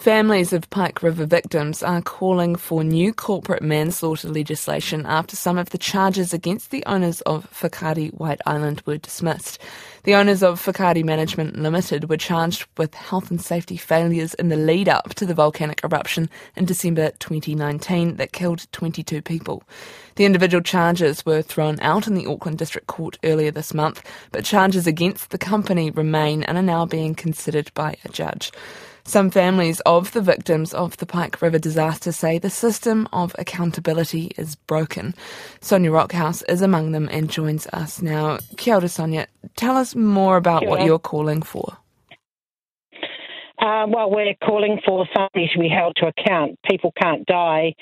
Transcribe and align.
Families 0.00 0.54
of 0.54 0.70
Pike 0.70 1.02
River 1.02 1.26
victims 1.26 1.82
are 1.82 2.00
calling 2.00 2.56
for 2.56 2.82
new 2.82 3.12
corporate 3.12 3.62
manslaughter 3.62 4.30
legislation 4.30 5.04
after 5.04 5.36
some 5.36 5.58
of 5.58 5.68
the 5.68 5.76
charges 5.76 6.32
against 6.32 6.70
the 6.70 6.82
owners 6.86 7.20
of 7.20 7.46
Whakaari 7.50 8.08
White 8.14 8.40
Island 8.46 8.80
were 8.86 8.96
dismissed. 8.96 9.58
The 10.04 10.14
owners 10.14 10.42
of 10.42 10.58
Whakaari 10.64 11.04
Management 11.04 11.58
Limited 11.58 12.08
were 12.08 12.16
charged 12.16 12.64
with 12.78 12.94
health 12.94 13.30
and 13.30 13.42
safety 13.42 13.76
failures 13.76 14.32
in 14.32 14.48
the 14.48 14.56
lead 14.56 14.88
up 14.88 15.12
to 15.16 15.26
the 15.26 15.34
volcanic 15.34 15.82
eruption 15.84 16.30
in 16.56 16.64
December 16.64 17.10
2019 17.18 18.16
that 18.16 18.32
killed 18.32 18.72
22 18.72 19.20
people. 19.20 19.62
The 20.16 20.24
individual 20.24 20.62
charges 20.62 21.26
were 21.26 21.42
thrown 21.42 21.78
out 21.80 22.06
in 22.06 22.14
the 22.14 22.26
Auckland 22.26 22.56
District 22.56 22.86
Court 22.86 23.18
earlier 23.22 23.50
this 23.50 23.74
month, 23.74 24.02
but 24.32 24.46
charges 24.46 24.86
against 24.86 25.28
the 25.28 25.36
company 25.36 25.90
remain 25.90 26.42
and 26.44 26.56
are 26.56 26.62
now 26.62 26.86
being 26.86 27.14
considered 27.14 27.70
by 27.74 27.96
a 28.06 28.08
judge. 28.08 28.50
Some 29.10 29.32
families 29.32 29.80
of 29.80 30.12
the 30.12 30.20
victims 30.20 30.72
of 30.72 30.96
the 30.98 31.04
Pike 31.04 31.42
River 31.42 31.58
disaster 31.58 32.12
say 32.12 32.38
the 32.38 32.48
system 32.48 33.08
of 33.12 33.34
accountability 33.40 34.30
is 34.38 34.54
broken. 34.54 35.16
Sonya 35.60 35.90
Rockhouse 35.90 36.42
is 36.42 36.62
among 36.62 36.92
them 36.92 37.08
and 37.10 37.28
joins 37.28 37.66
us 37.72 38.00
now. 38.00 38.38
Kia 38.56 38.76
ora, 38.76 38.88
Sonya. 38.88 39.26
Tell 39.56 39.76
us 39.76 39.96
more 39.96 40.36
about 40.36 40.64
what 40.64 40.84
you're 40.84 41.00
calling 41.00 41.42
for. 41.42 41.76
Uh, 43.60 43.86
well, 43.88 44.12
we're 44.12 44.32
calling 44.44 44.80
for 44.86 45.04
somebody 45.12 45.50
to 45.54 45.58
be 45.58 45.68
held 45.68 45.96
to 45.96 46.06
account. 46.06 46.56
People 46.70 46.92
can't 47.02 47.26
die 47.26 47.74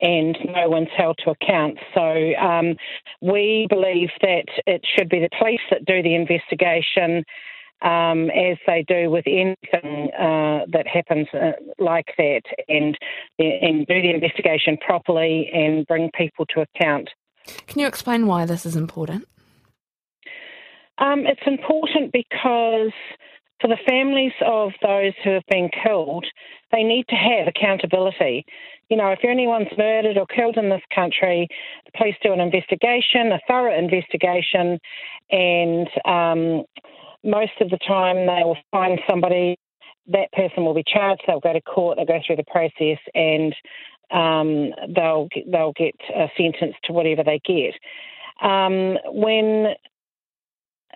and 0.00 0.36
no 0.44 0.68
one's 0.68 0.88
held 0.96 1.16
to 1.24 1.30
account. 1.30 1.78
So 1.94 2.34
um, 2.34 2.74
we 3.20 3.68
believe 3.70 4.08
that 4.20 4.46
it 4.66 4.84
should 4.98 5.08
be 5.08 5.20
the 5.20 5.30
police 5.38 5.60
that 5.70 5.84
do 5.84 6.02
the 6.02 6.16
investigation 6.16 7.22
um, 7.82 8.30
as 8.30 8.58
they 8.66 8.84
do 8.86 9.10
with 9.10 9.24
anything 9.26 10.10
uh, 10.18 10.66
that 10.72 10.86
happens 10.86 11.26
uh, 11.34 11.52
like 11.78 12.14
that, 12.16 12.42
and 12.68 12.96
and 13.38 13.86
do 13.86 14.02
the 14.02 14.10
investigation 14.10 14.76
properly 14.78 15.50
and 15.52 15.86
bring 15.86 16.10
people 16.14 16.46
to 16.46 16.60
account. 16.62 17.10
Can 17.66 17.80
you 17.80 17.86
explain 17.86 18.26
why 18.26 18.46
this 18.46 18.64
is 18.64 18.76
important? 18.76 19.26
Um, 20.98 21.26
it's 21.26 21.42
important 21.46 22.12
because 22.12 22.92
for 23.60 23.68
the 23.68 23.78
families 23.88 24.32
of 24.44 24.72
those 24.82 25.12
who 25.24 25.30
have 25.30 25.46
been 25.48 25.70
killed, 25.84 26.26
they 26.72 26.82
need 26.82 27.06
to 27.08 27.14
have 27.14 27.46
accountability. 27.46 28.44
You 28.90 28.96
know, 28.96 29.10
if 29.10 29.20
anyone's 29.24 29.68
murdered 29.78 30.18
or 30.18 30.26
killed 30.26 30.56
in 30.56 30.68
this 30.68 30.82
country, 30.94 31.48
the 31.86 31.92
police 31.96 32.16
do 32.22 32.32
an 32.32 32.40
investigation, 32.40 33.32
a 33.32 33.40
thorough 33.48 33.76
investigation, 33.76 34.78
and 35.30 35.88
um, 36.04 36.64
most 37.24 37.52
of 37.60 37.70
the 37.70 37.78
time 37.78 38.26
they 38.26 38.42
will 38.44 38.58
find 38.70 39.00
somebody, 39.08 39.56
that 40.08 40.32
person 40.32 40.64
will 40.64 40.74
be 40.74 40.84
charged, 40.86 41.22
they'll 41.26 41.40
go 41.40 41.52
to 41.52 41.60
court, 41.60 41.96
they'll 41.96 42.06
go 42.06 42.20
through 42.26 42.36
the 42.36 42.44
process, 42.44 42.98
and 43.14 43.54
um, 44.10 44.72
they'll 44.94 45.28
they'll 45.50 45.72
get 45.72 45.94
sentenced 46.36 46.78
to 46.84 46.92
whatever 46.92 47.22
they 47.22 47.40
get. 47.44 47.74
Um, 48.46 48.98
when 49.06 49.74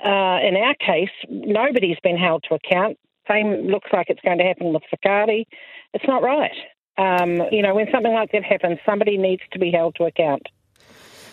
uh, 0.04 0.38
in 0.42 0.56
our 0.56 0.74
case, 0.74 1.10
nobody's 1.28 1.98
been 2.02 2.19
held 2.19 2.44
to 2.48 2.54
account. 2.54 2.98
Same 3.28 3.69
looks 3.69 3.91
like 3.92 4.08
it's 4.10 4.20
going 4.20 4.38
to 4.38 4.44
happen 4.44 4.72
with 4.72 4.82
Whakaari. 4.92 5.47
It's 5.94 6.04
not 6.06 6.22
right. 6.22 6.52
Um, 6.98 7.42
you 7.50 7.62
know, 7.62 7.74
when 7.74 7.86
something 7.92 8.12
like 8.12 8.32
that 8.32 8.44
happens, 8.44 8.78
somebody 8.86 9.16
needs 9.16 9.42
to 9.52 9.58
be 9.58 9.70
held 9.70 9.94
to 9.97 10.04
account. 10.04 10.42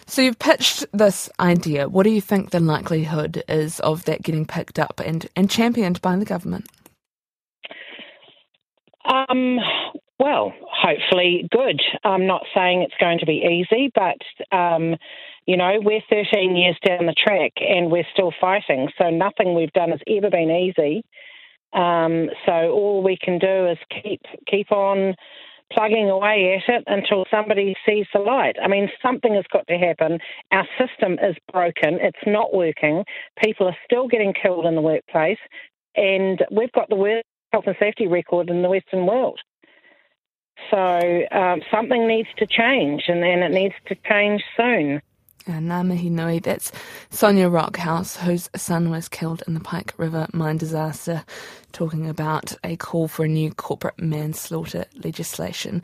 So 0.05 0.21
you've 0.21 0.39
pitched 0.39 0.85
this 0.93 1.29
idea. 1.39 1.89
What 1.89 2.03
do 2.03 2.09
you 2.09 2.21
think 2.21 2.49
the 2.49 2.59
likelihood 2.59 3.43
is 3.47 3.79
of 3.79 4.05
that 4.05 4.21
getting 4.21 4.45
picked 4.45 4.79
up 4.79 5.01
and, 5.03 5.27
and 5.35 5.49
championed 5.49 6.01
by 6.01 6.15
the 6.15 6.25
government? 6.25 6.67
Um, 9.05 9.57
well, 10.19 10.53
hopefully 10.71 11.47
good. 11.51 11.81
I'm 12.03 12.27
not 12.27 12.43
saying 12.55 12.81
it's 12.81 12.93
going 12.99 13.19
to 13.19 13.25
be 13.25 13.43
easy, 13.43 13.91
but 13.93 14.55
um, 14.55 14.95
you 15.45 15.57
know, 15.57 15.79
we're 15.81 16.01
13 16.09 16.55
years 16.55 16.77
down 16.85 17.05
the 17.05 17.15
track 17.15 17.51
and 17.59 17.91
we're 17.91 18.07
still 18.13 18.31
fighting. 18.39 18.89
So 18.97 19.09
nothing 19.09 19.55
we've 19.55 19.73
done 19.73 19.91
has 19.91 19.99
ever 20.07 20.29
been 20.29 20.51
easy. 20.51 21.03
Um, 21.73 22.29
so 22.45 22.53
all 22.71 23.03
we 23.03 23.17
can 23.19 23.39
do 23.39 23.67
is 23.67 23.77
keep 24.03 24.21
keep 24.47 24.71
on 24.71 25.15
plugging 25.73 26.09
away 26.09 26.61
at 26.61 26.73
it 26.73 26.83
until 26.87 27.25
somebody 27.29 27.75
sees 27.85 28.05
the 28.13 28.19
light. 28.19 28.55
I 28.61 28.67
mean, 28.67 28.89
something 29.01 29.33
has 29.35 29.45
got 29.51 29.67
to 29.67 29.77
happen. 29.77 30.19
Our 30.51 30.67
system 30.77 31.13
is 31.13 31.35
broken. 31.51 31.99
It's 32.01 32.25
not 32.25 32.53
working. 32.53 33.03
People 33.43 33.67
are 33.67 33.77
still 33.85 34.07
getting 34.07 34.33
killed 34.33 34.65
in 34.65 34.75
the 34.75 34.81
workplace, 34.81 35.39
and 35.95 36.43
we've 36.51 36.71
got 36.71 36.89
the 36.89 36.95
worst 36.95 37.25
health 37.51 37.65
and 37.67 37.75
safety 37.79 38.07
record 38.07 38.49
in 38.49 38.61
the 38.61 38.69
Western 38.69 39.05
world. 39.05 39.39
So 40.71 41.21
um, 41.31 41.61
something 41.71 42.07
needs 42.07 42.29
to 42.37 42.47
change, 42.47 43.03
and 43.07 43.21
then 43.21 43.43
it 43.43 43.51
needs 43.51 43.75
to 43.87 43.95
change 44.07 44.41
soon. 44.55 45.01
Uh, 45.45 45.53
ngā 45.53 46.09
nui. 46.09 46.39
That's 46.39 46.71
Sonya 47.09 47.49
Rockhouse, 47.49 48.17
whose 48.17 48.49
son 48.55 48.89
was 48.89 49.09
killed 49.09 49.43
in 49.47 49.55
the 49.55 49.59
Pike 49.59 49.93
River 49.97 50.27
mine 50.31 50.57
disaster, 50.57 51.25
talking 51.73 52.07
about 52.07 52.53
a 52.63 52.77
call 52.77 53.07
for 53.07 53.25
a 53.25 53.27
new 53.27 53.51
corporate 53.53 53.99
manslaughter 53.99 54.85
legislation. 55.03 55.81